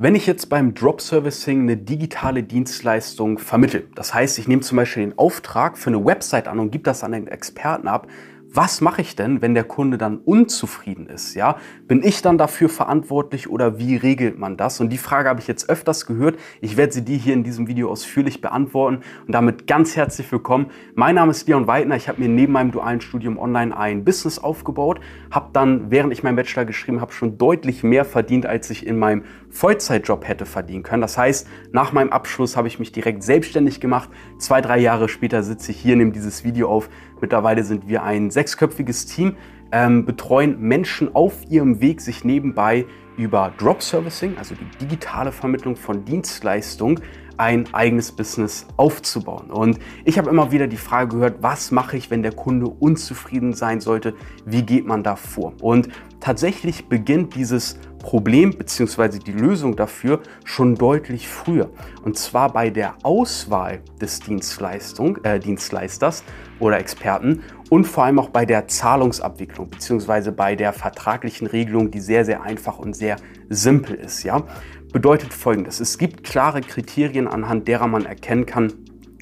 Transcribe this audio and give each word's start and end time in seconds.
Wenn 0.00 0.14
ich 0.14 0.28
jetzt 0.28 0.48
beim 0.48 0.74
Drop 0.74 1.00
Servicing 1.00 1.62
eine 1.62 1.76
digitale 1.76 2.44
Dienstleistung 2.44 3.40
vermittle, 3.40 3.82
das 3.96 4.14
heißt, 4.14 4.38
ich 4.38 4.46
nehme 4.46 4.62
zum 4.62 4.76
Beispiel 4.76 5.02
den 5.02 5.18
Auftrag 5.18 5.76
für 5.76 5.90
eine 5.90 6.04
Website 6.04 6.46
an 6.46 6.60
und 6.60 6.70
gebe 6.70 6.84
das 6.84 7.02
an 7.02 7.14
einen 7.14 7.26
Experten 7.26 7.88
ab, 7.88 8.06
was 8.50 8.80
mache 8.80 9.02
ich 9.02 9.14
denn, 9.14 9.42
wenn 9.42 9.54
der 9.54 9.64
Kunde 9.64 9.98
dann 9.98 10.18
unzufrieden 10.18 11.06
ist? 11.06 11.34
Ja, 11.34 11.56
bin 11.86 12.02
ich 12.02 12.22
dann 12.22 12.38
dafür 12.38 12.70
verantwortlich 12.70 13.50
oder 13.50 13.78
wie 13.78 13.96
regelt 13.96 14.38
man 14.38 14.56
das? 14.56 14.80
Und 14.80 14.88
die 14.90 14.98
Frage 14.98 15.28
habe 15.28 15.40
ich 15.40 15.46
jetzt 15.46 15.68
öfters 15.68 16.06
gehört. 16.06 16.38
Ich 16.62 16.76
werde 16.78 16.92
sie 16.92 17.04
dir 17.04 17.18
hier 17.18 17.34
in 17.34 17.44
diesem 17.44 17.68
Video 17.68 17.90
ausführlich 17.90 18.40
beantworten 18.40 19.00
und 19.26 19.32
damit 19.34 19.66
ganz 19.66 19.96
herzlich 19.96 20.32
willkommen. 20.32 20.70
Mein 20.94 21.14
Name 21.16 21.30
ist 21.30 21.46
Leon 21.46 21.66
Weidner. 21.66 21.96
Ich 21.96 22.08
habe 22.08 22.22
mir 22.22 22.28
neben 22.28 22.54
meinem 22.54 22.70
dualen 22.70 23.02
Studium 23.02 23.38
online 23.38 23.76
ein 23.76 24.04
Business 24.04 24.38
aufgebaut, 24.38 25.00
habe 25.30 25.50
dann, 25.52 25.90
während 25.90 26.12
ich 26.14 26.22
meinen 26.22 26.36
Bachelor 26.36 26.64
geschrieben 26.64 27.02
habe, 27.02 27.12
schon 27.12 27.36
deutlich 27.36 27.82
mehr 27.82 28.06
verdient, 28.06 28.46
als 28.46 28.70
ich 28.70 28.86
in 28.86 28.98
meinem 28.98 29.24
Vollzeitjob 29.50 30.26
hätte 30.26 30.46
verdienen 30.46 30.82
können. 30.82 31.02
Das 31.02 31.18
heißt, 31.18 31.46
nach 31.72 31.92
meinem 31.92 32.10
Abschluss 32.10 32.56
habe 32.56 32.68
ich 32.68 32.78
mich 32.78 32.92
direkt 32.92 33.22
selbstständig 33.22 33.80
gemacht. 33.80 34.08
Zwei, 34.38 34.62
drei 34.62 34.78
Jahre 34.78 35.08
später 35.08 35.42
sitze 35.42 35.70
ich 35.70 35.78
hier, 35.78 35.96
nehme 35.96 36.12
dieses 36.12 36.44
Video 36.44 36.68
auf. 36.68 36.88
Mittlerweile 37.20 37.64
sind 37.64 37.88
wir 37.88 38.02
ein 38.02 38.30
sechsköpfiges 38.30 39.06
Team, 39.06 39.36
ähm, 39.72 40.04
betreuen 40.04 40.60
Menschen 40.60 41.14
auf 41.14 41.34
ihrem 41.48 41.80
Weg, 41.80 42.00
sich 42.00 42.24
nebenbei 42.24 42.86
über 43.16 43.52
Drop 43.58 43.82
Servicing, 43.82 44.36
also 44.38 44.54
die 44.54 44.86
digitale 44.86 45.32
Vermittlung 45.32 45.76
von 45.76 46.04
Dienstleistungen, 46.04 47.00
ein 47.38 47.72
eigenes 47.72 48.12
Business 48.12 48.66
aufzubauen. 48.76 49.50
Und 49.50 49.78
ich 50.04 50.18
habe 50.18 50.28
immer 50.28 50.52
wieder 50.52 50.66
die 50.66 50.76
Frage 50.76 51.16
gehört, 51.16 51.36
was 51.40 51.70
mache 51.70 51.96
ich, 51.96 52.10
wenn 52.10 52.22
der 52.22 52.32
Kunde 52.32 52.66
unzufrieden 52.66 53.54
sein 53.54 53.80
sollte? 53.80 54.14
Wie 54.44 54.62
geht 54.62 54.86
man 54.86 55.02
da 55.02 55.16
vor? 55.16 55.54
Und 55.60 55.88
tatsächlich 56.20 56.88
beginnt 56.88 57.34
dieses 57.34 57.78
Problem 57.98 58.56
bzw. 58.56 59.18
die 59.18 59.32
Lösung 59.32 59.76
dafür 59.76 60.20
schon 60.44 60.76
deutlich 60.76 61.28
früher. 61.28 61.70
Und 62.02 62.16
zwar 62.16 62.52
bei 62.52 62.70
der 62.70 62.94
Auswahl 63.02 63.80
des 64.00 64.20
Dienstleistung, 64.20 65.18
äh, 65.24 65.38
Dienstleisters 65.38 66.24
oder 66.60 66.78
Experten 66.78 67.42
und 67.70 67.86
vor 67.86 68.04
allem 68.04 68.18
auch 68.18 68.30
bei 68.30 68.46
der 68.46 68.68
Zahlungsabwicklung 68.68 69.68
bzw. 69.68 70.30
bei 70.30 70.56
der 70.56 70.72
vertraglichen 70.72 71.46
Regelung, 71.46 71.90
die 71.90 72.00
sehr, 72.00 72.24
sehr 72.24 72.42
einfach 72.42 72.78
und 72.78 72.94
sehr 72.94 73.16
simpel 73.48 73.96
ist. 73.96 74.22
Ja? 74.22 74.44
Bedeutet 74.92 75.34
folgendes: 75.34 75.80
Es 75.80 75.98
gibt 75.98 76.24
klare 76.24 76.60
Kriterien, 76.60 77.28
anhand 77.28 77.68
derer 77.68 77.88
man 77.88 78.06
erkennen 78.06 78.46
kann, 78.46 78.72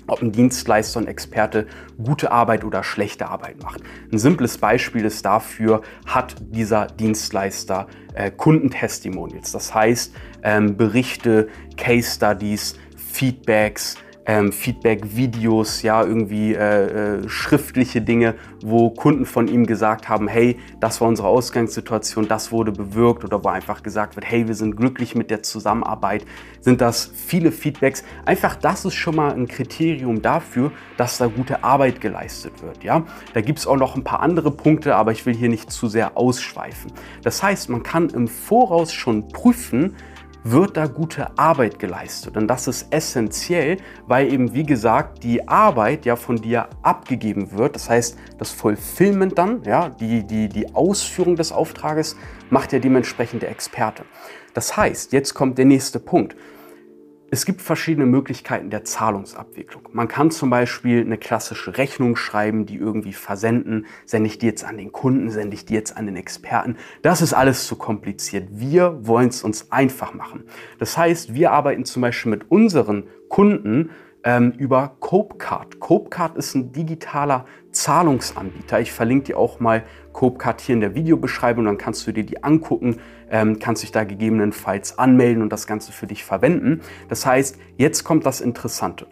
ob 0.06 0.22
ein 0.22 0.33
Dienstleister 0.33 1.00
und 1.00 1.09
Experte 1.09 1.67
gute 2.03 2.31
Arbeit 2.31 2.64
oder 2.64 2.84
schlechte 2.84 3.28
Arbeit 3.28 3.62
macht. 3.62 3.81
Ein 4.12 4.19
simples 4.19 4.59
Beispiel 4.59 5.05
ist 5.05 5.25
dafür, 5.25 5.83
hat 6.06 6.37
dieser 6.41 6.87
Dienstleister 6.87 7.89
äh, 8.14 8.31
Kundentestimonials, 8.31 9.53
das 9.53 9.75
heißt 9.75 10.14
ähm, 10.42 10.77
Berichte, 10.77 11.48
Case 11.77 12.14
Studies, 12.14 12.77
Feedbacks, 12.97 13.97
ähm, 14.27 14.52
Feedback-Videos, 14.52 15.82
ja, 15.82 16.02
irgendwie 16.02 16.55
äh, 16.55 17.20
äh, 17.20 17.28
schriftliche 17.28 18.02
Dinge, 18.02 18.34
wo 18.60 18.91
Kunden 18.91 19.24
von 19.24 19.46
ihm 19.46 19.66
gesagt 19.66 20.08
haben, 20.08 20.27
hey, 20.27 20.58
das 20.80 21.00
war 21.00 21.08
unsere 21.08 21.28
Ausgangssituation, 21.28 22.27
das 22.27 22.50
wurde 22.50 22.72
bewirkt 22.72 23.24
oder 23.24 23.42
wo 23.44 23.48
einfach 23.48 23.82
gesagt 23.82 24.16
wird, 24.16 24.28
hey, 24.28 24.48
wir 24.48 24.54
sind 24.54 24.77
glücklich 24.77 25.14
mit 25.14 25.30
der 25.30 25.42
Zusammenarbeit, 25.42 26.24
sind 26.60 26.80
das 26.80 27.10
viele 27.14 27.52
Feedbacks. 27.52 28.02
Einfach 28.24 28.56
das 28.56 28.84
ist 28.84 28.94
schon 28.94 29.14
mal 29.14 29.32
ein 29.32 29.47
Kriterium 29.47 30.20
dafür, 30.22 30.72
dass 30.97 31.19
da 31.19 31.28
gute 31.28 31.62
Arbeit 31.62 32.00
geleistet 32.00 32.62
wird, 32.62 32.82
ja. 32.82 33.04
Da 33.32 33.41
gibt 33.41 33.60
es 33.60 33.66
auch 33.66 33.77
noch 33.77 33.94
ein 33.94 34.04
paar 34.04 34.20
andere 34.20 34.50
Punkte, 34.50 34.97
aber 34.97 35.12
ich 35.12 35.24
will 35.24 35.34
hier 35.34 35.48
nicht 35.48 35.70
zu 35.70 35.86
sehr 35.86 36.16
ausschweifen. 36.16 36.92
Das 37.22 37.42
heißt, 37.42 37.69
man 37.69 37.84
kann 37.84 38.08
im 38.10 38.27
Voraus 38.27 38.92
schon 38.92 39.28
prüfen, 39.28 39.94
wird 40.50 40.77
da 40.77 40.86
gute 40.86 41.36
Arbeit 41.39 41.78
geleistet. 41.78 42.36
Und 42.36 42.47
das 42.47 42.69
ist 42.69 42.92
essentiell, 42.92 43.78
weil 44.06 44.33
eben, 44.33 44.55
wie 44.55 44.64
gesagt, 44.64 45.22
die 45.25 45.47
Arbeit 45.48 46.06
ja 46.06 46.16
von 46.16 46.36
dir 46.36 46.69
abgegeben 46.83 47.53
wird. 47.53 47.75
Das 47.75 47.91
heißt, 47.91 48.16
das 48.38 48.50
Fulfillment 48.50 49.38
dann, 49.38 49.62
ja, 49.65 49.88
die, 49.88 50.25
die, 50.25 50.48
die 50.48 50.75
Ausführung 50.75 51.37
des 51.37 51.53
Auftrages 51.53 52.16
macht 52.50 52.72
ja 52.72 52.78
dementsprechend 52.78 53.43
der 53.43 53.50
Experte. 53.50 54.04
Das 54.54 54.76
heißt, 54.76 55.12
jetzt 55.12 55.34
kommt 55.34 55.59
der 55.59 55.65
nächste 55.65 55.98
Punkt. 55.98 56.37
Es 57.28 57.44
gibt 57.44 57.60
verschiedene 57.60 58.06
Möglichkeiten 58.06 58.70
der 58.70 58.84
Zahlungsabwicklung. 58.84 59.88
Man 59.92 60.06
kann 60.06 60.31
zum 60.31 60.48
Beispiel 60.48 61.00
eine 61.00 61.19
klassische 61.19 61.76
Rechnung 61.76 62.14
schreiben, 62.14 62.66
die 62.66 62.76
irgendwie 62.76 63.12
versenden. 63.12 63.87
Sende 64.04 64.28
ich 64.28 64.38
die 64.38 64.47
jetzt 64.47 64.64
an 64.64 64.76
den 64.76 64.92
Kunden, 64.92 65.31
sende 65.31 65.56
ich 65.56 65.64
die 65.64 65.75
jetzt 65.75 65.97
an 65.97 66.06
den 66.06 66.14
Experten. 66.14 66.76
Das 67.03 67.22
ist 67.22 67.34
alles 67.34 67.66
zu 67.66 67.75
kompliziert. 67.75 68.48
Wir 68.53 69.04
wollen 69.09 69.28
es 69.28 69.42
uns 69.42 69.72
einfach 69.72 70.14
machen. 70.14 70.44
Das 70.78 70.97
heißt, 70.97 71.34
wir 71.34 71.50
arbeiten 71.50 71.84
zum 71.84 72.03
Beispiel 72.03 72.31
mit 72.31 72.48
unseren 72.48 73.09
Kunden 73.28 73.91
ähm, 74.22 74.53
über 74.56 74.97
Copecard. 75.00 75.81
Copecard 75.81 76.37
ist 76.37 76.54
ein 76.54 76.70
digitaler 76.70 77.44
Zahlungsanbieter. 77.76 78.81
Ich 78.81 78.92
verlinke 78.92 79.26
dir 79.26 79.38
auch 79.38 79.60
mal 79.60 79.84
Copecard 80.12 80.60
hier 80.60 80.75
in 80.75 80.81
der 80.81 80.94
Videobeschreibung, 80.94 81.64
dann 81.64 81.78
kannst 81.78 82.06
du 82.06 82.12
dir 82.12 82.25
die 82.25 82.42
angucken, 82.42 83.00
ähm, 83.31 83.59
kannst 83.59 83.82
dich 83.82 83.92
da 83.92 84.04
gegebenenfalls 84.04 84.98
anmelden 84.98 85.42
und 85.42 85.53
das 85.53 85.66
Ganze 85.66 85.92
für 85.92 86.06
dich 86.06 86.25
verwenden. 86.25 86.81
Das 87.09 87.26
heißt, 87.26 87.59
jetzt 87.76 88.04
kommt 88.04 88.25
das 88.26 88.41
Interessante. 88.41 89.06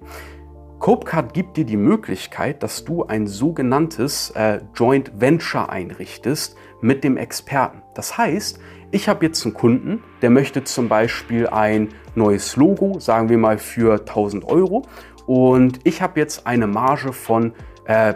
Copecard 0.79 1.33
gibt 1.33 1.57
dir 1.57 1.65
die 1.65 1.77
Möglichkeit, 1.77 2.63
dass 2.63 2.85
du 2.85 3.05
ein 3.05 3.27
sogenanntes 3.27 4.31
äh, 4.31 4.61
Joint 4.75 5.19
Venture 5.19 5.71
einrichtest 5.71 6.57
mit 6.83 7.05
dem 7.05 7.17
Experten. 7.17 7.83
Das 7.95 8.19
heißt, 8.19 8.59
ich 8.91 9.09
habe 9.09 9.25
jetzt 9.25 9.45
einen 9.45 9.55
Kunden, 9.55 10.03
der 10.21 10.31
möchte 10.31 10.63
zum 10.65 10.89
Beispiel 10.89 11.47
ein 11.47 11.89
neues 12.15 12.57
Logo, 12.57 12.99
sagen 13.01 13.29
wir 13.29 13.39
mal 13.39 13.59
für 13.59 14.01
1000 14.01 14.45
Euro. 14.45 14.83
Und 15.27 15.81
ich 15.85 16.03
habe 16.03 16.21
jetzt 16.21 16.47
eine 16.47 16.67
Marge 16.67 17.13
von 17.13 17.55
äh, 17.87 18.15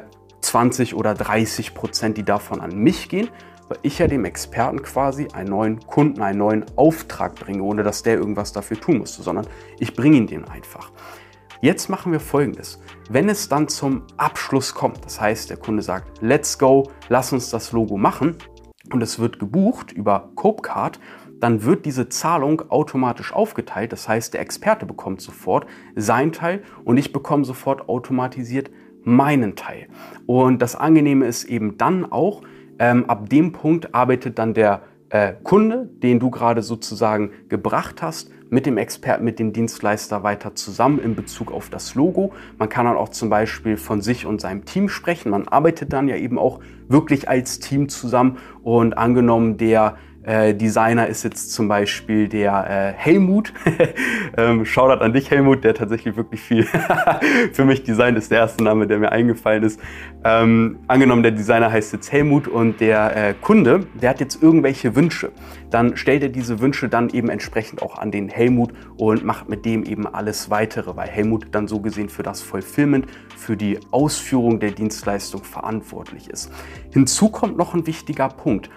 20 0.49 0.95
oder 0.95 1.13
30 1.13 1.75
Prozent, 1.75 2.17
die 2.17 2.25
davon 2.25 2.61
an 2.61 2.75
mich 2.75 3.11
gehen, 3.11 3.29
weil 3.69 3.79
ich 3.83 3.99
ja 3.99 4.07
dem 4.07 4.25
Experten 4.25 4.83
quasi 4.83 5.29
einen 5.35 5.51
neuen 5.51 5.81
Kunden, 5.87 6.23
einen 6.23 6.39
neuen 6.39 6.65
Auftrag 6.77 7.35
bringe, 7.35 7.63
ohne 7.63 7.83
dass 7.83 8.03
der 8.03 8.15
irgendwas 8.15 8.53
dafür 8.53 8.81
tun 8.81 8.99
musste, 8.99 9.23
sondern 9.23 9.47
ich 9.79 9.95
bringe 9.95 10.17
ihn 10.17 10.27
den 10.27 10.47
einfach. 10.47 10.91
Jetzt 11.61 11.91
machen 11.91 12.13
wir 12.13 12.21
folgendes. 12.21 12.81
Wenn 13.11 13.29
es 13.29 13.51
dann 13.51 13.69
zum 13.69 14.05
Abschluss 14.17 14.73
kommt, 14.73 15.05
das 15.05 15.21
heißt, 15.21 15.51
der 15.51 15.59
Kunde 15.59 15.83
sagt, 15.83 16.23
let's 16.23 16.59
go, 16.59 16.91
lass 17.11 17.33
uns 17.33 17.51
das 17.51 17.73
Logo 17.73 17.99
machen, 17.99 18.37
und 18.91 19.03
es 19.03 19.19
wird 19.19 19.39
gebucht 19.39 19.93
über 19.93 20.31
Copecard, 20.35 20.99
dann 21.41 21.63
wird 21.63 21.85
diese 21.85 22.09
Zahlung 22.09 22.63
automatisch 22.71 23.33
aufgeteilt. 23.33 23.93
Das 23.93 24.09
heißt, 24.09 24.35
der 24.35 24.41
Experte 24.41 24.87
bekommt 24.87 25.21
sofort 25.21 25.67
seinen 25.95 26.33
Teil 26.33 26.63
und 26.85 26.97
ich 26.97 27.13
bekomme 27.13 27.45
sofort 27.45 27.89
automatisiert 27.89 28.71
meinen 29.09 29.57
Teil. 29.57 29.89
Und 30.27 30.63
das 30.63 30.77
Angenehme 30.77 31.27
ist 31.27 31.45
eben 31.45 31.79
dann 31.79 32.11
auch, 32.11 32.43
ähm, 32.79 33.07
ab 33.09 33.29
dem 33.29 33.53
Punkt 33.53 33.95
arbeitet 33.95 34.39
dann 34.39 34.55
der 34.55 34.83
äh, 35.11 35.33
Kunde, 35.43 35.89
den 36.03 36.21
du 36.21 36.31
gerade 36.31 36.63
sozusagen 36.63 37.31
gebracht 37.49 38.03
hast, 38.03 38.31
mit 38.51 38.67
dem 38.67 38.79
Experten, 38.79 39.25
mit 39.25 39.39
dem 39.39 39.53
Dienstleister 39.53 40.23
weiter 40.23 40.55
zusammen 40.55 40.99
in 41.01 41.15
Bezug 41.15 41.53
auf 41.53 41.69
das 41.71 41.95
Logo. 41.95 42.33
Man 42.59 42.69
kann 42.69 42.87
dann 42.87 42.97
auch 42.97 43.11
zum 43.11 43.29
Beispiel 43.29 43.77
von 43.77 44.01
sich 44.01 44.27
und 44.27 44.41
seinem 44.41 44.65
Team 44.65 44.89
sprechen. 44.89 45.31
Man 45.31 45.49
arbeitet 45.49 45.93
dann 45.93 46.09
ja 46.09 46.17
eben 46.17 46.39
auch 46.39 46.61
wirklich 46.89 47.29
als 47.29 47.59
Team 47.59 47.89
zusammen 47.89 48.39
und 48.63 48.97
angenommen, 48.97 49.59
der 49.59 49.97
äh, 50.29 50.55
Designer 50.55 51.07
ist 51.07 51.23
jetzt 51.23 51.53
zum 51.53 51.69
Beispiel 51.69 52.29
der 52.29 52.69
äh, 52.69 52.93
Helmut. 52.93 53.55
ähm, 54.37 54.67
Shoutout 54.67 55.03
an 55.03 55.15
dich, 55.15 55.31
Helmut, 55.31 55.65
der 55.65 55.75
tatsächlich 55.75 56.17
wirklich 56.17 56.43
viel 56.43 56.65
für 57.53 57.65
mich 57.65 57.83
designt 57.83 58.19
ist, 58.19 58.31
der 58.31 58.41
erste 58.41 58.63
Name, 58.63 58.87
der 58.87 58.99
mir 58.99 59.11
eingefallen 59.11 59.63
ist. 59.63 59.81
Ähm, 60.25 60.81
angenommen, 60.87 61.23
der 61.23 61.33
Designer 61.33 61.73
heißt 61.73 61.95
jetzt 61.95 62.13
Helmut 62.13 62.47
und 62.47 62.81
der 62.81 63.17
äh, 63.17 63.35
Kunde, 63.41 63.87
der 63.95 64.11
hat 64.11 64.21
jetzt 64.21 64.43
irgendwelche 64.43 64.95
Wünsche. 64.95 65.33
Dann 65.71 65.97
stellt 65.97 66.23
er 66.23 66.29
diese 66.29 66.61
Wünsche 66.61 66.91
dann 66.91 67.09
eben 67.09 67.31
entsprechend 67.31 67.81
auch 67.81 67.97
an 67.97 68.11
den 68.11 68.29
Helmut 68.29 68.73
und 68.99 69.25
macht 69.25 69.49
mit 69.49 69.65
dem 69.65 69.85
eben 69.85 70.07
alles 70.07 70.51
weitere, 70.51 70.95
weil 70.95 71.09
Helmut 71.09 71.47
dann 71.53 71.69
so 71.69 71.81
gesehen 71.81 72.11
für 72.11 72.23
das 72.23 72.43
Fulfillment, 72.43 73.07
für 73.35 73.57
die 73.57 73.79
Ausführung 73.93 74.61
der 74.61 74.73
Dienstleistung 74.73 75.43
verantwortlich 75.43 76.29
ist. 76.29 76.51
Hinzu 76.93 77.31
kommt 77.31 77.57
noch 77.57 77.73
ein 77.73 77.87
wichtiger 77.87 78.29
Punkt. 78.29 78.69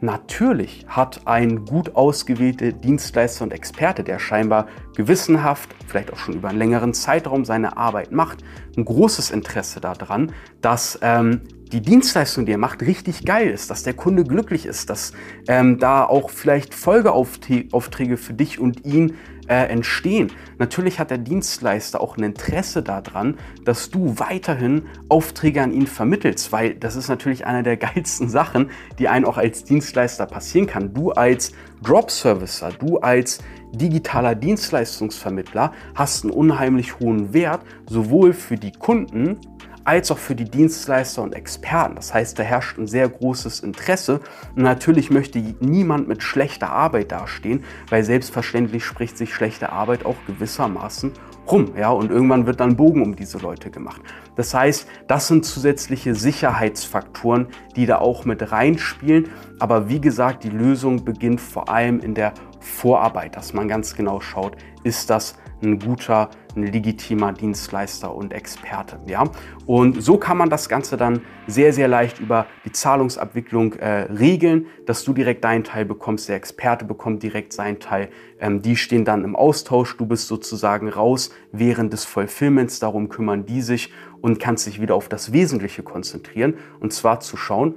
Natürlich 0.00 0.84
hat 0.88 1.22
ein 1.24 1.64
gut 1.64 1.96
ausgewählter 1.96 2.72
Dienstleister 2.72 3.44
und 3.44 3.52
Experte, 3.52 4.04
der 4.04 4.18
scheinbar 4.18 4.66
gewissenhaft, 4.94 5.74
vielleicht 5.86 6.12
auch 6.12 6.18
schon 6.18 6.34
über 6.34 6.48
einen 6.48 6.58
längeren 6.58 6.92
Zeitraum 6.92 7.44
seine 7.44 7.76
Arbeit 7.76 8.12
macht, 8.12 8.44
ein 8.76 8.84
großes 8.84 9.30
Interesse 9.30 9.80
daran, 9.80 10.32
dass 10.60 10.98
ähm, 11.02 11.40
die 11.72 11.80
Dienstleistung, 11.80 12.46
die 12.46 12.52
er 12.52 12.58
macht, 12.58 12.82
richtig 12.82 13.24
geil 13.24 13.50
ist, 13.50 13.70
dass 13.70 13.82
der 13.82 13.94
Kunde 13.94 14.22
glücklich 14.24 14.66
ist, 14.66 14.88
dass 14.88 15.12
ähm, 15.48 15.78
da 15.78 16.04
auch 16.04 16.30
vielleicht 16.30 16.74
Folgeaufträge 16.74 18.16
für 18.16 18.34
dich 18.34 18.60
und 18.60 18.84
ihn 18.84 19.14
äh, 19.48 19.68
entstehen. 19.68 20.32
Natürlich 20.58 20.98
hat 20.98 21.10
der 21.10 21.18
Dienstleister 21.18 22.00
auch 22.00 22.16
ein 22.16 22.22
Interesse 22.22 22.82
daran, 22.82 23.36
dass 23.64 23.90
du 23.90 24.18
weiterhin 24.18 24.82
Aufträge 25.08 25.62
an 25.62 25.72
ihn 25.72 25.86
vermittelst, 25.86 26.52
weil 26.52 26.74
das 26.74 26.96
ist 26.96 27.08
natürlich 27.08 27.46
eine 27.46 27.62
der 27.62 27.76
geilsten 27.76 28.28
Sachen, 28.28 28.70
die 28.98 29.08
einem 29.08 29.26
auch 29.26 29.38
als 29.38 29.64
Dienstleister 29.64 30.26
passieren 30.26 30.66
kann. 30.66 30.94
Du 30.94 31.10
als 31.12 31.52
Drop-Servicer, 31.82 32.70
du 32.78 32.98
als 32.98 33.40
digitaler 33.72 34.34
Dienstleistungsvermittler 34.34 35.72
hast 35.94 36.24
einen 36.24 36.32
unheimlich 36.32 36.98
hohen 37.00 37.32
Wert, 37.32 37.62
sowohl 37.88 38.32
für 38.32 38.56
die 38.56 38.72
Kunden 38.72 39.38
als 39.86 40.10
auch 40.10 40.18
für 40.18 40.34
die 40.34 40.50
Dienstleister 40.50 41.22
und 41.22 41.32
Experten. 41.32 41.94
Das 41.94 42.12
heißt, 42.12 42.38
da 42.38 42.42
herrscht 42.42 42.76
ein 42.76 42.88
sehr 42.88 43.08
großes 43.08 43.60
Interesse. 43.60 44.20
Und 44.56 44.64
natürlich 44.64 45.10
möchte 45.10 45.38
niemand 45.60 46.08
mit 46.08 46.24
schlechter 46.24 46.70
Arbeit 46.70 47.12
dastehen, 47.12 47.64
weil 47.88 48.02
selbstverständlich 48.02 48.84
spricht 48.84 49.16
sich 49.16 49.32
schlechte 49.32 49.70
Arbeit 49.70 50.04
auch 50.04 50.16
gewissermaßen 50.26 51.12
rum. 51.50 51.72
Ja, 51.78 51.90
und 51.90 52.10
irgendwann 52.10 52.46
wird 52.46 52.58
dann 52.58 52.76
Bogen 52.76 53.00
um 53.00 53.14
diese 53.14 53.38
Leute 53.38 53.70
gemacht. 53.70 54.00
Das 54.34 54.52
heißt, 54.52 54.88
das 55.06 55.28
sind 55.28 55.44
zusätzliche 55.44 56.16
Sicherheitsfaktoren, 56.16 57.46
die 57.76 57.86
da 57.86 57.98
auch 57.98 58.24
mit 58.24 58.50
reinspielen. 58.50 59.28
Aber 59.60 59.88
wie 59.88 60.00
gesagt, 60.00 60.42
die 60.42 60.50
Lösung 60.50 61.04
beginnt 61.04 61.40
vor 61.40 61.68
allem 61.68 62.00
in 62.00 62.14
der 62.14 62.34
Vorarbeit, 62.66 63.36
dass 63.36 63.54
man 63.54 63.68
ganz 63.68 63.94
genau 63.94 64.20
schaut, 64.20 64.56
ist 64.82 65.08
das 65.08 65.36
ein 65.62 65.78
guter, 65.78 66.30
ein 66.54 66.64
legitimer 66.64 67.32
Dienstleister 67.32 68.14
und 68.14 68.32
Experte. 68.32 68.98
Ja? 69.06 69.24
Und 69.64 70.02
so 70.02 70.18
kann 70.18 70.36
man 70.36 70.50
das 70.50 70.68
Ganze 70.68 70.96
dann 70.96 71.22
sehr, 71.46 71.72
sehr 71.72 71.88
leicht 71.88 72.20
über 72.20 72.46
die 72.64 72.72
Zahlungsabwicklung 72.72 73.74
äh, 73.74 74.02
regeln, 74.12 74.66
dass 74.84 75.04
du 75.04 75.14
direkt 75.14 75.44
deinen 75.44 75.64
Teil 75.64 75.84
bekommst, 75.84 76.28
der 76.28 76.36
Experte 76.36 76.84
bekommt 76.84 77.22
direkt 77.22 77.52
seinen 77.52 77.80
Teil. 77.80 78.10
Ähm, 78.38 78.60
die 78.60 78.76
stehen 78.76 79.04
dann 79.04 79.24
im 79.24 79.34
Austausch, 79.34 79.96
du 79.96 80.06
bist 80.06 80.28
sozusagen 80.28 80.88
raus 80.88 81.30
während 81.52 81.92
des 81.92 82.04
Fulfillments, 82.04 82.78
darum 82.78 83.08
kümmern 83.08 83.46
die 83.46 83.62
sich 83.62 83.92
und 84.20 84.38
kannst 84.40 84.66
dich 84.66 84.80
wieder 84.80 84.94
auf 84.94 85.08
das 85.08 85.32
Wesentliche 85.32 85.82
konzentrieren 85.82 86.54
und 86.80 86.92
zwar 86.92 87.20
zu 87.20 87.36
schauen, 87.36 87.76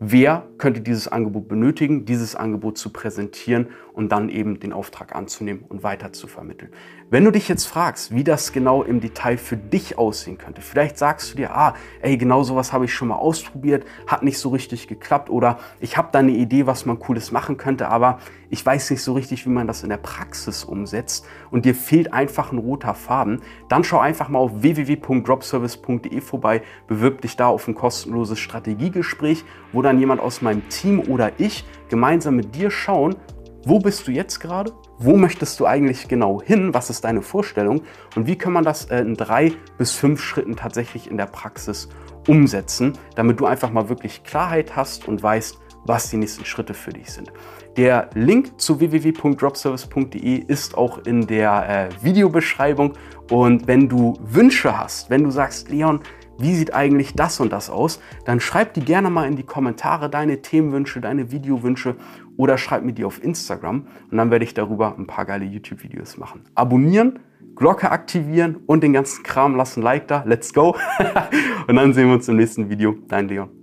wer 0.00 0.46
könnte 0.58 0.80
dieses 0.80 1.08
Angebot 1.08 1.48
benötigen, 1.48 2.04
dieses 2.04 2.36
Angebot 2.36 2.78
zu 2.78 2.90
präsentieren 2.92 3.68
und 3.98 4.12
dann 4.12 4.28
eben 4.28 4.60
den 4.60 4.72
Auftrag 4.72 5.16
anzunehmen 5.16 5.64
und 5.68 5.82
weiter 5.82 6.12
zu 6.12 6.28
vermitteln. 6.28 6.70
Wenn 7.10 7.24
du 7.24 7.32
dich 7.32 7.48
jetzt 7.48 7.64
fragst, 7.64 8.14
wie 8.14 8.22
das 8.22 8.52
genau 8.52 8.84
im 8.84 9.00
Detail 9.00 9.38
für 9.38 9.56
dich 9.56 9.98
aussehen 9.98 10.38
könnte, 10.38 10.62
vielleicht 10.62 10.98
sagst 10.98 11.32
du 11.32 11.36
dir, 11.36 11.56
ah, 11.56 11.74
ey, 12.00 12.16
genau 12.16 12.44
sowas 12.44 12.72
habe 12.72 12.84
ich 12.84 12.94
schon 12.94 13.08
mal 13.08 13.16
ausprobiert, 13.16 13.84
hat 14.06 14.22
nicht 14.22 14.38
so 14.38 14.50
richtig 14.50 14.86
geklappt 14.86 15.30
oder 15.30 15.58
ich 15.80 15.96
habe 15.96 16.10
da 16.12 16.20
eine 16.20 16.30
Idee, 16.30 16.68
was 16.68 16.86
man 16.86 17.00
cooles 17.00 17.32
machen 17.32 17.56
könnte, 17.56 17.88
aber 17.88 18.20
ich 18.50 18.64
weiß 18.64 18.90
nicht 18.90 19.02
so 19.02 19.14
richtig, 19.14 19.44
wie 19.46 19.50
man 19.50 19.66
das 19.66 19.82
in 19.82 19.88
der 19.88 19.96
Praxis 19.96 20.62
umsetzt 20.62 21.26
und 21.50 21.64
dir 21.64 21.74
fehlt 21.74 22.12
einfach 22.12 22.52
ein 22.52 22.58
roter 22.58 22.94
Faden, 22.94 23.42
dann 23.68 23.82
schau 23.82 23.98
einfach 23.98 24.28
mal 24.28 24.38
auf 24.38 24.62
www.dropservice.de 24.62 26.20
vorbei, 26.20 26.62
bewirb 26.86 27.22
dich 27.22 27.36
da 27.36 27.48
auf 27.48 27.66
ein 27.66 27.74
kostenloses 27.74 28.38
Strategiegespräch, 28.38 29.44
wo 29.72 29.82
dann 29.82 29.98
jemand 29.98 30.20
aus 30.20 30.40
meinem 30.40 30.68
Team 30.68 31.00
oder 31.00 31.32
ich 31.38 31.64
gemeinsam 31.88 32.36
mit 32.36 32.54
dir 32.54 32.70
schauen, 32.70 33.16
wo 33.64 33.78
bist 33.78 34.06
du 34.06 34.12
jetzt 34.12 34.40
gerade? 34.40 34.72
Wo 34.98 35.16
möchtest 35.16 35.58
du 35.60 35.66
eigentlich 35.66 36.08
genau 36.08 36.40
hin? 36.42 36.74
Was 36.74 36.90
ist 36.90 37.04
deine 37.04 37.22
Vorstellung? 37.22 37.82
Und 38.16 38.26
wie 38.26 38.36
kann 38.36 38.52
man 38.52 38.64
das 38.64 38.86
äh, 38.86 39.00
in 39.00 39.14
drei 39.14 39.52
bis 39.76 39.92
fünf 39.92 40.22
Schritten 40.22 40.56
tatsächlich 40.56 41.10
in 41.10 41.16
der 41.16 41.26
Praxis 41.26 41.88
umsetzen, 42.26 42.92
damit 43.14 43.40
du 43.40 43.46
einfach 43.46 43.70
mal 43.70 43.88
wirklich 43.88 44.22
Klarheit 44.22 44.76
hast 44.76 45.08
und 45.08 45.22
weißt, 45.22 45.58
was 45.84 46.10
die 46.10 46.18
nächsten 46.18 46.44
Schritte 46.44 46.74
für 46.74 46.92
dich 46.92 47.10
sind. 47.10 47.32
Der 47.76 48.10
Link 48.14 48.60
zu 48.60 48.80
www.dropservice.de 48.80 50.36
ist 50.36 50.76
auch 50.76 50.98
in 51.06 51.26
der 51.26 51.90
äh, 51.90 52.04
Videobeschreibung. 52.04 52.94
Und 53.30 53.66
wenn 53.66 53.88
du 53.88 54.14
Wünsche 54.20 54.76
hast, 54.76 55.10
wenn 55.10 55.22
du 55.22 55.30
sagst, 55.30 55.70
Leon, 55.70 56.00
wie 56.38 56.54
sieht 56.54 56.74
eigentlich 56.74 57.14
das 57.14 57.40
und 57.40 57.52
das 57.52 57.70
aus, 57.70 58.00
dann 58.24 58.40
schreib 58.40 58.74
die 58.74 58.80
gerne 58.80 59.10
mal 59.10 59.26
in 59.26 59.36
die 59.36 59.42
Kommentare 59.42 60.08
deine 60.08 60.40
Themenwünsche, 60.40 61.00
deine 61.00 61.30
Videowünsche 61.30 61.96
oder 62.36 62.56
schreib 62.58 62.84
mir 62.84 62.92
die 62.92 63.04
auf 63.04 63.22
Instagram 63.22 63.86
und 64.10 64.16
dann 64.16 64.30
werde 64.30 64.44
ich 64.44 64.54
darüber 64.54 64.96
ein 64.96 65.06
paar 65.06 65.24
geile 65.24 65.44
YouTube-Videos 65.44 66.16
machen. 66.16 66.42
Abonnieren, 66.54 67.18
Glocke 67.56 67.90
aktivieren 67.90 68.56
und 68.66 68.82
den 68.82 68.92
ganzen 68.92 69.24
Kram 69.24 69.56
lassen 69.56 69.82
Like 69.82 70.06
da. 70.08 70.22
Let's 70.24 70.54
go! 70.54 70.76
und 71.66 71.74
dann 71.74 71.92
sehen 71.92 72.06
wir 72.06 72.14
uns 72.14 72.28
im 72.28 72.36
nächsten 72.36 72.70
Video. 72.70 72.96
Dein 73.08 73.28
Leon. 73.28 73.57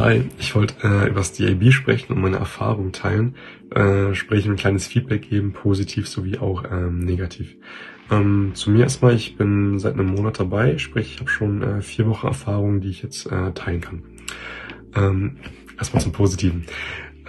Hi, 0.00 0.22
ich 0.38 0.54
wollte 0.54 0.76
äh, 0.82 1.08
über 1.08 1.16
das 1.16 1.34
DAB 1.34 1.72
sprechen 1.72 2.14
und 2.14 2.22
meine 2.22 2.38
Erfahrungen 2.38 2.90
teilen, 2.90 3.34
äh, 3.70 4.14
sprechen 4.14 4.52
ein 4.52 4.56
kleines 4.56 4.86
Feedback 4.86 5.28
geben, 5.28 5.52
positiv 5.52 6.08
sowie 6.08 6.38
auch 6.38 6.64
ähm, 6.64 7.00
negativ. 7.00 7.54
Ähm, 8.10 8.52
zu 8.54 8.70
mir 8.70 8.84
erstmal, 8.84 9.14
ich 9.14 9.36
bin 9.36 9.78
seit 9.78 9.92
einem 9.92 10.06
Monat 10.06 10.40
dabei, 10.40 10.78
sprich 10.78 11.12
ich 11.12 11.20
habe 11.20 11.28
schon 11.28 11.62
äh, 11.62 11.82
vier 11.82 12.06
Wochen 12.06 12.28
Erfahrung, 12.28 12.80
die 12.80 12.88
ich 12.88 13.02
jetzt 13.02 13.26
äh, 13.26 13.52
teilen 13.52 13.82
kann. 13.82 14.02
Ähm, 14.96 15.36
erstmal 15.76 16.02
zum 16.02 16.12
Positiven. 16.12 16.64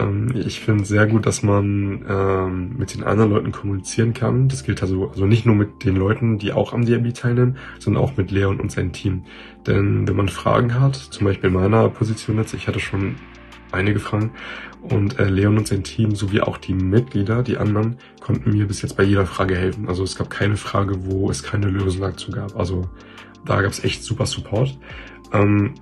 Ähm, 0.01 0.33
ich 0.35 0.59
finde 0.59 0.85
sehr 0.85 1.07
gut, 1.07 1.25
dass 1.25 1.43
man 1.43 2.05
ähm, 2.07 2.77
mit 2.77 2.93
den 2.93 3.03
anderen 3.03 3.31
Leuten 3.31 3.51
kommunizieren 3.51 4.13
kann. 4.13 4.47
Das 4.47 4.63
gilt 4.63 4.81
also, 4.81 5.09
also 5.09 5.25
nicht 5.25 5.45
nur 5.45 5.55
mit 5.55 5.83
den 5.85 5.95
Leuten, 5.95 6.37
die 6.37 6.53
auch 6.53 6.73
am 6.73 6.85
DRB 6.85 7.13
teilnehmen, 7.13 7.57
sondern 7.79 8.03
auch 8.03 8.17
mit 8.17 8.31
Leon 8.31 8.59
und 8.59 8.71
seinem 8.71 8.91
Team. 8.91 9.23
Denn 9.67 10.07
wenn 10.07 10.15
man 10.15 10.29
Fragen 10.29 10.79
hat, 10.79 10.95
zum 10.95 11.25
Beispiel 11.25 11.49
in 11.49 11.55
meiner 11.55 11.89
Position 11.89 12.37
jetzt, 12.37 12.53
ich 12.53 12.67
hatte 12.67 12.79
schon 12.79 13.15
einige 13.71 13.99
Fragen 13.99 14.31
und 14.81 15.19
äh, 15.19 15.25
Leon 15.25 15.57
und 15.57 15.67
sein 15.67 15.83
Team 15.83 16.15
sowie 16.15 16.41
auch 16.41 16.57
die 16.57 16.73
Mitglieder, 16.73 17.43
die 17.43 17.57
anderen, 17.57 17.97
konnten 18.19 18.51
mir 18.51 18.67
bis 18.67 18.81
jetzt 18.81 18.97
bei 18.97 19.03
jeder 19.03 19.25
Frage 19.25 19.55
helfen. 19.55 19.87
Also 19.87 20.03
es 20.03 20.17
gab 20.17 20.29
keine 20.29 20.57
Frage, 20.57 21.05
wo 21.05 21.29
es 21.29 21.43
keine 21.43 21.67
Lösung 21.67 22.01
dazu 22.01 22.31
gab. 22.31 22.57
Also 22.57 22.89
da 23.45 23.61
gab 23.61 23.71
es 23.71 23.83
echt 23.83 24.03
super 24.03 24.25
Support. 24.25 24.77
Ähm, 25.33 25.75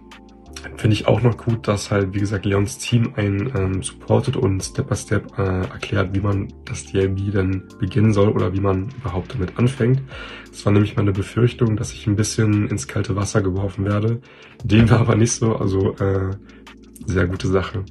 Finde 0.76 0.94
ich 0.94 1.08
auch 1.08 1.22
noch 1.22 1.38
gut, 1.38 1.68
dass 1.68 1.92
halt, 1.92 2.14
wie 2.14 2.20
gesagt, 2.20 2.46
Leons 2.46 2.78
Team 2.78 3.14
einen 3.16 3.52
ähm, 3.56 3.84
supportet 3.84 4.36
und 4.36 4.62
Step 4.62 4.90
by 4.90 4.96
Step 4.96 5.38
äh, 5.38 5.62
erklärt, 5.62 6.14
wie 6.16 6.20
man 6.20 6.54
das 6.66 6.86
DLB 6.86 7.32
dann 7.32 7.64
beginnen 7.80 8.14
soll 8.14 8.30
oder 8.30 8.54
wie 8.54 8.60
man 8.60 8.90
überhaupt 9.00 9.34
damit 9.34 9.58
anfängt. 9.58 10.02
Das 10.50 10.66
war 10.66 10.74
nämlich 10.74 10.96
meine 10.96 11.12
Befürchtung, 11.12 11.76
dass 11.76 11.94
ich 11.94 12.08
ein 12.08 12.16
bisschen 12.16 12.68
ins 12.68 12.88
kalte 12.88 13.16
Wasser 13.16 13.42
geworfen 13.42 13.86
werde. 13.86 14.22
Dem 14.64 14.90
war 14.90 15.00
aber 15.00 15.16
nicht 15.16 15.32
so, 15.32 15.56
also 15.56 15.96
äh, 15.98 16.32
sehr 17.06 17.28
gute 17.28 17.48
Sache. 17.48 17.84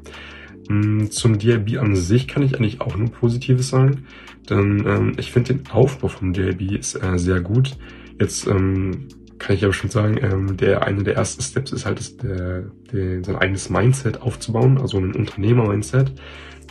Mm, 0.68 1.06
zum 1.06 1.38
DLB 1.38 1.78
an 1.78 1.96
sich 1.96 2.28
kann 2.28 2.42
ich 2.42 2.54
eigentlich 2.56 2.80
auch 2.80 2.96
nur 2.96 3.10
Positives 3.10 3.68
sagen, 3.68 4.04
denn 4.50 4.84
ähm, 4.86 5.12
ich 5.18 5.32
finde 5.32 5.54
den 5.54 5.70
Aufbau 5.70 6.08
vom 6.08 6.32
DLB 6.32 6.72
ist 6.72 6.94
äh, 7.02 7.18
sehr 7.18 7.40
gut. 7.40 7.76
Jetzt 8.20 8.46
ähm, 8.46 9.08
kann 9.38 9.56
ich 9.56 9.64
aber 9.64 9.72
schon 9.72 9.90
sagen, 9.90 10.18
ähm, 10.22 10.56
der 10.56 10.86
eine 10.86 11.02
der 11.02 11.16
ersten 11.16 11.42
Steps 11.42 11.72
ist 11.72 11.86
halt, 11.86 11.98
das, 11.98 12.16
der, 12.16 12.64
der, 12.92 13.24
sein 13.24 13.36
eigenes 13.36 13.70
Mindset 13.70 14.22
aufzubauen, 14.22 14.78
also 14.78 14.98
ein 14.98 15.14
Unternehmer-Mindset. 15.14 16.12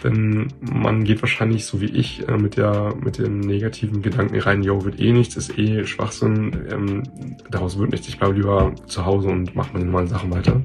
Denn 0.03 0.47
man 0.59 1.03
geht 1.03 1.21
wahrscheinlich, 1.21 1.65
so 1.65 1.81
wie 1.81 1.85
ich, 1.85 2.27
äh, 2.27 2.37
mit 2.37 2.57
der 2.57 2.93
mit 3.03 3.17
den 3.17 3.39
negativen 3.39 4.01
Gedanken 4.01 4.39
rein, 4.39 4.61
yo, 4.61 4.85
wird 4.85 4.99
eh 4.99 5.11
nichts, 5.11 5.35
ist 5.37 5.57
eh 5.57 5.85
Schwachsinn, 5.85 6.67
ähm, 6.69 7.03
daraus 7.49 7.79
wird 7.79 7.91
nichts, 7.91 8.07
ich 8.07 8.19
bleibe 8.19 8.35
lieber 8.35 8.75
zu 8.85 9.05
Hause 9.05 9.29
und 9.29 9.55
mache 9.55 9.73
meine 9.73 9.85
normalen 9.85 10.07
Sachen 10.07 10.31
weiter. 10.31 10.61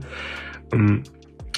Ähm, 0.72 1.02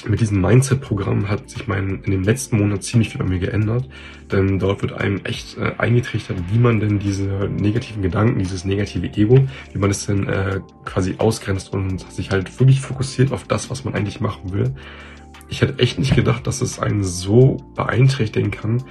mit 0.07 0.21
diesem 0.21 0.41
Mindset-Programm 0.41 1.29
hat 1.29 1.49
sich 1.49 1.67
mein 1.67 2.01
in 2.03 2.11
den 2.11 2.23
letzten 2.23 2.57
Monaten 2.57 2.81
ziemlich 2.81 3.09
viel 3.09 3.19
bei 3.19 3.27
mir 3.27 3.39
geändert, 3.39 3.87
denn 4.31 4.59
dort 4.59 4.81
wird 4.81 4.93
einem 4.93 5.21
echt 5.23 5.57
äh, 5.57 5.73
eingetrichtert, 5.77 6.37
wie 6.51 6.59
man 6.59 6.79
denn 6.79 6.99
diese 6.99 7.49
negativen 7.49 8.01
Gedanken, 8.01 8.39
dieses 8.39 8.65
negative 8.65 9.07
Ego, 9.07 9.39
wie 9.73 9.77
man 9.77 9.89
es 9.89 10.05
denn 10.05 10.27
äh, 10.27 10.61
quasi 10.83 11.15
ausgrenzt 11.17 11.73
und 11.73 11.99
sich 12.11 12.31
halt 12.31 12.59
wirklich 12.59 12.81
fokussiert 12.81 13.31
auf 13.31 13.45
das, 13.45 13.69
was 13.69 13.85
man 13.85 13.93
eigentlich 13.93 14.21
machen 14.21 14.53
will. 14.53 14.73
Ich 15.47 15.61
hätte 15.61 15.79
echt 15.79 15.99
nicht 15.99 16.15
gedacht, 16.15 16.47
dass 16.47 16.61
es 16.61 16.79
einen 16.79 17.03
so 17.03 17.57
beeinträchtigen 17.75 18.51
kann, 18.51 18.83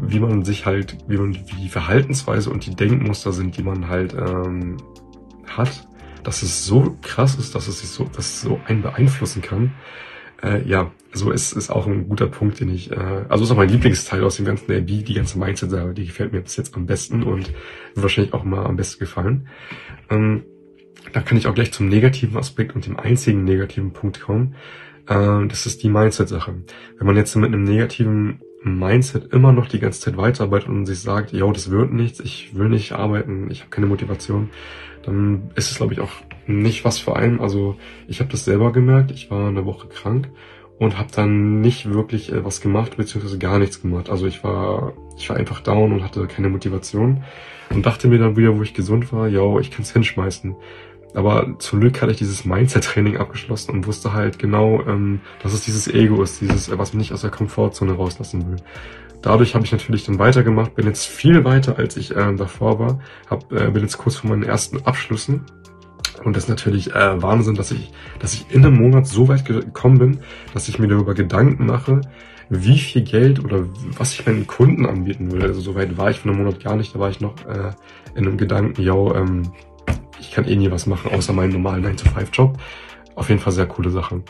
wie 0.00 0.20
man 0.20 0.44
sich 0.44 0.66
halt, 0.66 0.98
wie 1.08 1.16
man 1.16 1.34
wie 1.34 1.62
die 1.62 1.68
Verhaltensweise 1.68 2.50
und 2.50 2.66
die 2.66 2.74
Denkmuster 2.74 3.32
sind, 3.32 3.56
die 3.56 3.62
man 3.62 3.88
halt 3.88 4.14
ähm, 4.14 4.76
hat, 5.46 5.86
dass 6.22 6.42
es 6.42 6.64
so 6.64 6.96
krass 7.02 7.36
ist, 7.36 7.54
dass 7.54 7.68
es 7.68 7.80
sich 7.80 7.88
so, 7.88 8.04
dass 8.04 8.26
es 8.26 8.40
so 8.42 8.60
einen 8.66 8.82
beeinflussen 8.82 9.42
kann. 9.42 9.72
Äh, 10.42 10.66
ja, 10.66 10.90
also 11.12 11.32
es 11.32 11.52
ist 11.52 11.70
auch 11.70 11.86
ein 11.86 12.08
guter 12.08 12.28
Punkt, 12.28 12.60
den 12.60 12.70
ich, 12.70 12.90
äh, 12.90 13.24
also 13.28 13.44
ist 13.44 13.50
auch 13.50 13.56
mein 13.56 13.68
Lieblingsteil 13.68 14.22
aus 14.24 14.36
dem 14.36 14.46
ganzen 14.46 14.70
AB, 14.70 14.86
die 14.86 15.14
ganze 15.14 15.38
Mindset-Sache, 15.38 15.92
die 15.92 16.06
gefällt 16.06 16.32
mir 16.32 16.40
bis 16.40 16.56
jetzt 16.56 16.74
am 16.76 16.86
besten 16.86 17.22
und 17.22 17.48
wird 17.48 18.02
wahrscheinlich 18.02 18.32
auch 18.32 18.44
mal 18.44 18.64
am 18.64 18.76
besten 18.76 19.00
gefallen. 19.00 19.48
Ähm, 20.08 20.44
da 21.12 21.20
kann 21.20 21.36
ich 21.36 21.46
auch 21.46 21.54
gleich 21.54 21.72
zum 21.72 21.88
negativen 21.88 22.36
Aspekt 22.36 22.74
und 22.74 22.86
dem 22.86 22.98
einzigen 22.98 23.44
negativen 23.44 23.92
Punkt 23.92 24.20
kommen. 24.20 24.54
Äh, 25.06 25.46
das 25.48 25.66
ist 25.66 25.82
die 25.82 25.88
Mindset-Sache. 25.88 26.54
Wenn 26.98 27.06
man 27.06 27.16
jetzt 27.16 27.34
mit 27.36 27.46
einem 27.46 27.64
negativen 27.64 28.40
Mindset 28.62 29.32
immer 29.32 29.52
noch 29.52 29.66
die 29.66 29.80
ganze 29.80 30.00
Zeit 30.00 30.16
weiterarbeitet 30.16 30.68
und 30.68 30.86
sich 30.86 31.00
sagt, 31.00 31.32
yo, 31.32 31.50
das 31.52 31.70
wird 31.70 31.92
nichts, 31.92 32.20
ich 32.20 32.54
will 32.54 32.68
nicht 32.68 32.92
arbeiten, 32.92 33.50
ich 33.50 33.60
habe 33.60 33.70
keine 33.70 33.86
Motivation, 33.86 34.50
dann 35.02 35.50
ist 35.54 35.70
es, 35.70 35.78
glaube 35.78 35.94
ich, 35.94 36.00
auch 36.00 36.12
nicht 36.46 36.84
was 36.84 36.98
für 36.98 37.16
einen. 37.16 37.40
Also 37.40 37.76
ich 38.08 38.20
habe 38.20 38.30
das 38.30 38.44
selber 38.44 38.72
gemerkt, 38.72 39.10
ich 39.10 39.30
war 39.30 39.48
eine 39.48 39.64
Woche 39.66 39.88
krank 39.88 40.30
und 40.78 40.98
habe 40.98 41.10
dann 41.14 41.60
nicht 41.60 41.92
wirklich 41.92 42.32
äh, 42.32 42.44
was 42.44 42.60
gemacht, 42.60 42.96
beziehungsweise 42.96 43.38
gar 43.38 43.58
nichts 43.58 43.82
gemacht. 43.82 44.08
Also 44.08 44.26
ich 44.26 44.42
war, 44.42 44.94
ich 45.16 45.28
war 45.28 45.36
einfach 45.36 45.60
down 45.60 45.92
und 45.92 46.02
hatte 46.02 46.26
keine 46.26 46.48
Motivation 46.48 47.22
und 47.68 47.84
dachte 47.84 48.08
mir 48.08 48.18
dann 48.18 48.36
wieder, 48.36 48.56
wo 48.56 48.62
ich 48.62 48.74
gesund 48.74 49.12
war, 49.12 49.28
yo, 49.28 49.60
ich 49.60 49.70
kann's 49.70 49.92
hinschmeißen. 49.92 50.56
Aber 51.14 51.58
zum 51.58 51.80
Glück 51.80 52.00
hatte 52.00 52.12
ich 52.12 52.18
dieses 52.18 52.44
Mindset-Training 52.44 53.16
abgeschlossen 53.16 53.72
und 53.72 53.86
wusste 53.86 54.12
halt 54.12 54.38
genau, 54.38 54.82
ähm, 54.86 55.20
dass 55.42 55.52
es 55.52 55.64
dieses 55.64 55.88
Ego 55.88 56.22
ist, 56.22 56.40
dieses, 56.40 56.76
was 56.76 56.92
mich 56.92 57.00
nicht 57.00 57.12
aus 57.12 57.22
der 57.22 57.30
Komfortzone 57.30 57.92
rauslassen 57.92 58.50
will. 58.50 58.56
dadurch 59.22 59.54
habe 59.54 59.64
ich 59.64 59.72
natürlich 59.72 60.04
dann 60.04 60.18
weitergemacht, 60.18 60.74
bin 60.76 60.86
jetzt 60.86 61.06
viel 61.06 61.44
weiter, 61.44 61.78
als 61.78 61.96
ich 61.96 62.16
äh, 62.16 62.34
davor 62.36 62.78
war, 62.78 63.00
hab, 63.28 63.52
äh, 63.52 63.70
bin 63.70 63.82
jetzt 63.82 63.98
kurz 63.98 64.16
vor 64.16 64.30
meinen 64.30 64.44
ersten 64.44 64.80
Abschlüssen. 64.86 65.44
Und 66.24 66.36
das 66.36 66.44
ist 66.44 66.50
natürlich 66.50 66.94
äh, 66.94 67.22
Wahnsinn, 67.22 67.54
dass 67.54 67.70
ich, 67.70 67.90
dass 68.18 68.34
ich 68.34 68.46
in 68.50 68.64
einem 68.64 68.76
Monat 68.76 69.06
so 69.06 69.28
weit 69.28 69.44
gekommen 69.44 69.98
bin, 69.98 70.20
dass 70.52 70.68
ich 70.68 70.78
mir 70.78 70.88
darüber 70.88 71.14
Gedanken 71.14 71.66
mache, 71.66 72.02
wie 72.50 72.78
viel 72.78 73.02
Geld 73.02 73.42
oder 73.42 73.64
was 73.96 74.12
ich 74.12 74.26
meinen 74.26 74.46
Kunden 74.46 74.84
anbieten 74.84 75.30
will. 75.30 75.42
Also 75.42 75.60
so 75.60 75.74
weit 75.74 75.96
war 75.96 76.10
ich 76.10 76.20
von 76.20 76.30
einem 76.30 76.42
Monat 76.42 76.62
gar 76.62 76.76
nicht, 76.76 76.94
da 76.94 76.98
war 76.98 77.10
ich 77.10 77.20
noch 77.20 77.36
äh, 77.46 77.72
in 78.14 78.26
einem 78.26 78.36
Gedanken, 78.36 78.82
yo, 78.82 79.14
ähm, 79.14 79.52
ich 80.18 80.32
kann 80.32 80.46
eh 80.46 80.56
nie 80.56 80.70
was 80.70 80.86
machen, 80.86 81.12
außer 81.12 81.32
meinen 81.32 81.52
normalen 81.52 81.86
9-to-5-Job. 81.86 82.58
Auf 83.14 83.28
jeden 83.28 83.40
Fall 83.40 83.52
sehr 83.52 83.66
coole 83.66 83.90
Sache. 83.90 84.22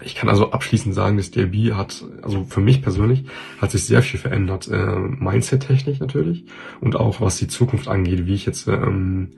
Ich 0.00 0.14
kann 0.14 0.28
also 0.28 0.52
abschließend 0.52 0.94
sagen, 0.94 1.16
das 1.16 1.32
DLB 1.32 1.74
hat, 1.74 2.04
also 2.22 2.44
für 2.44 2.60
mich 2.60 2.82
persönlich, 2.82 3.24
hat 3.60 3.72
sich 3.72 3.84
sehr 3.84 4.02
viel 4.02 4.20
verändert. 4.20 4.68
Äh, 4.68 4.96
Mindset-technisch 4.96 5.98
natürlich 5.98 6.44
und 6.80 6.94
auch 6.96 7.20
was 7.20 7.38
die 7.38 7.48
Zukunft 7.48 7.88
angeht, 7.88 8.26
wie 8.26 8.34
ich 8.34 8.46
jetzt 8.46 8.68
ähm, 8.68 9.32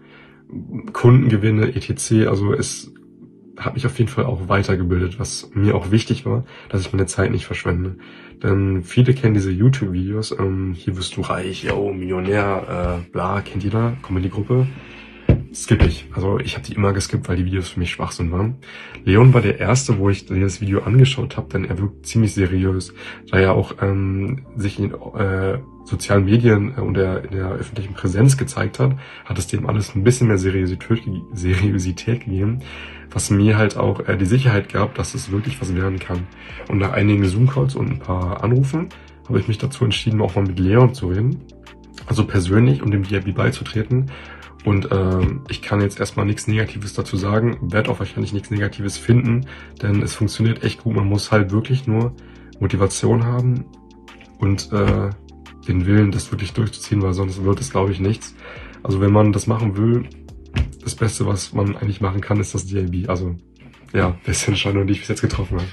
Kunden 0.92 1.28
gewinne, 1.28 1.74
etc. 1.74 2.28
Also 2.28 2.52
es 2.52 2.92
hat 3.56 3.74
mich 3.74 3.86
auf 3.86 3.98
jeden 3.98 4.10
Fall 4.10 4.24
auch 4.24 4.48
weitergebildet, 4.48 5.18
was 5.18 5.50
mir 5.52 5.74
auch 5.74 5.90
wichtig 5.90 6.24
war, 6.24 6.44
dass 6.70 6.80
ich 6.80 6.92
meine 6.92 7.06
Zeit 7.06 7.30
nicht 7.30 7.46
verschwende. 7.46 7.96
Denn 8.42 8.82
viele 8.82 9.12
kennen 9.12 9.34
diese 9.34 9.50
YouTube-Videos, 9.50 10.34
ähm, 10.38 10.72
hier 10.72 10.96
wirst 10.96 11.16
du 11.16 11.20
reich, 11.20 11.64
yo, 11.64 11.92
Millionär, 11.92 13.02
äh, 13.06 13.10
bla, 13.10 13.42
kennt 13.42 13.62
jeder, 13.62 13.96
Comedy-Gruppe 14.02 14.66
skippe 15.52 15.86
ich. 15.86 16.06
Also 16.14 16.38
ich 16.38 16.54
habe 16.54 16.66
die 16.66 16.74
immer 16.74 16.92
geskippt, 16.92 17.28
weil 17.28 17.36
die 17.36 17.44
Videos 17.44 17.68
für 17.68 17.80
mich 17.80 17.90
Schwachsinn 17.90 18.30
waren. 18.30 18.56
Leon 19.04 19.34
war 19.34 19.40
der 19.40 19.58
erste, 19.58 19.98
wo 19.98 20.08
ich 20.10 20.26
das 20.26 20.60
Video 20.60 20.82
angeschaut 20.82 21.36
habe, 21.36 21.48
denn 21.48 21.64
er 21.64 21.78
wirkt 21.78 22.06
ziemlich 22.06 22.34
seriös, 22.34 22.92
da 23.30 23.38
er 23.38 23.54
auch 23.54 23.74
ähm, 23.82 24.46
sich 24.56 24.78
in 24.78 24.92
äh, 24.92 25.58
sozialen 25.84 26.24
Medien 26.24 26.74
äh, 26.76 26.80
und 26.80 26.94
der, 26.94 27.24
in 27.24 27.30
der 27.32 27.50
öffentlichen 27.50 27.94
Präsenz 27.94 28.36
gezeigt 28.36 28.78
hat, 28.78 28.96
hat 29.24 29.38
es 29.38 29.46
dem 29.48 29.66
alles 29.66 29.94
ein 29.94 30.04
bisschen 30.04 30.28
mehr 30.28 30.38
Seriosität, 30.38 31.02
Seriosität 31.32 32.24
gegeben, 32.24 32.60
was 33.10 33.30
mir 33.30 33.58
halt 33.58 33.76
auch 33.76 34.06
äh, 34.08 34.16
die 34.16 34.26
Sicherheit 34.26 34.72
gab, 34.72 34.94
dass 34.94 35.14
es 35.14 35.32
wirklich 35.32 35.60
was 35.60 35.74
werden 35.74 35.98
kann. 35.98 36.26
Und 36.68 36.78
nach 36.78 36.92
einigen 36.92 37.24
Zoom-Calls 37.24 37.74
und 37.74 37.90
ein 37.90 37.98
paar 37.98 38.44
Anrufen 38.44 38.88
habe 39.28 39.40
ich 39.40 39.48
mich 39.48 39.58
dazu 39.58 39.84
entschieden, 39.84 40.20
auch 40.20 40.34
mal 40.34 40.44
mit 40.44 40.58
Leon 40.58 40.94
zu 40.94 41.08
reden. 41.08 41.40
Also 42.06 42.24
persönlich, 42.24 42.82
um 42.82 42.90
dem 42.90 43.02
DIB 43.02 43.34
beizutreten 43.34 44.10
und 44.64 44.88
ähm, 44.92 45.42
ich 45.48 45.62
kann 45.62 45.80
jetzt 45.80 46.00
erstmal 46.00 46.26
nichts 46.26 46.46
Negatives 46.46 46.92
dazu 46.92 47.16
sagen, 47.16 47.58
werde 47.62 47.90
auch 47.90 47.98
wahrscheinlich 47.98 48.32
nichts 48.32 48.50
Negatives 48.50 48.98
finden, 48.98 49.46
denn 49.80 50.02
es 50.02 50.14
funktioniert 50.14 50.62
echt 50.62 50.82
gut. 50.82 50.94
Man 50.94 51.06
muss 51.06 51.32
halt 51.32 51.50
wirklich 51.50 51.86
nur 51.86 52.14
Motivation 52.58 53.24
haben 53.24 53.64
und 54.38 54.70
äh, 54.72 55.10
den 55.66 55.86
Willen, 55.86 56.10
das 56.10 56.30
wirklich 56.30 56.52
durchzuziehen, 56.52 57.02
weil 57.02 57.14
sonst 57.14 57.42
wird 57.42 57.60
es, 57.60 57.70
glaube 57.70 57.92
ich, 57.92 58.00
nichts. 58.00 58.34
Also 58.82 59.00
wenn 59.00 59.12
man 59.12 59.32
das 59.32 59.46
machen 59.46 59.76
will, 59.76 60.08
das 60.82 60.94
Beste, 60.94 61.26
was 61.26 61.52
man 61.52 61.76
eigentlich 61.76 62.00
machen 62.00 62.20
kann, 62.20 62.40
ist 62.40 62.54
das 62.54 62.66
DIB. 62.66 63.08
Also 63.08 63.36
ja, 63.92 64.16
beste 64.24 64.48
Entscheidung, 64.48 64.86
die 64.86 64.94
ich 64.94 65.00
bis 65.00 65.08
jetzt 65.08 65.20
getroffen 65.20 65.58
habe. 65.58 65.68